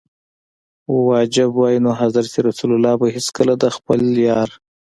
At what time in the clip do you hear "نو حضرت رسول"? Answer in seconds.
1.83-2.71